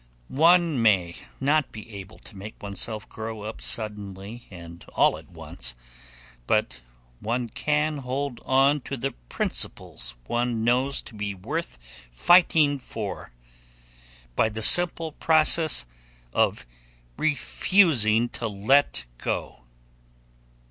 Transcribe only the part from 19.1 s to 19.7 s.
go.